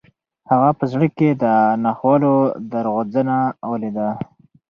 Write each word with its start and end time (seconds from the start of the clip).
هغه 0.51 0.69
په 0.79 0.83
زړه 0.91 1.07
کې 1.17 1.29
د 1.43 1.45
ناخوالو 1.83 2.35
درغځنه 2.71 3.37
ولیده. 3.69 4.09